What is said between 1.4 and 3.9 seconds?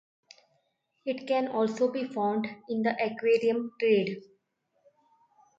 also be found in the aquarium